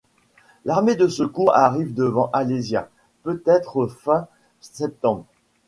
[0.65, 2.89] L'armée de secours arrive devant Alésia
[3.23, 4.25] peut-être fin
[4.59, 5.27] septembre.